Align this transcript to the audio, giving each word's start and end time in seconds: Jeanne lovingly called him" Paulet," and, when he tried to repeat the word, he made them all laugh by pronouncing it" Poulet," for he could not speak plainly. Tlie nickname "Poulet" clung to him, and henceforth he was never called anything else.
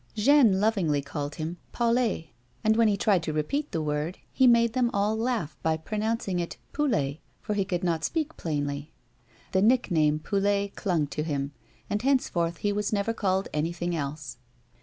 Jeanne 0.15 0.59
lovingly 0.59 0.99
called 1.03 1.35
him" 1.35 1.57
Paulet," 1.73 2.29
and, 2.63 2.75
when 2.75 2.87
he 2.87 2.97
tried 2.97 3.21
to 3.21 3.31
repeat 3.31 3.71
the 3.71 3.83
word, 3.83 4.17
he 4.31 4.47
made 4.47 4.73
them 4.73 4.89
all 4.95 5.15
laugh 5.15 5.55
by 5.61 5.77
pronouncing 5.77 6.39
it" 6.39 6.57
Poulet," 6.73 7.19
for 7.39 7.53
he 7.53 7.63
could 7.63 7.83
not 7.83 8.03
speak 8.03 8.35
plainly. 8.35 8.91
Tlie 9.53 9.63
nickname 9.63 10.17
"Poulet" 10.17 10.75
clung 10.75 11.05
to 11.05 11.21
him, 11.21 11.51
and 11.87 12.01
henceforth 12.01 12.57
he 12.57 12.73
was 12.73 12.91
never 12.91 13.13
called 13.13 13.47
anything 13.53 13.95
else. 13.95 14.37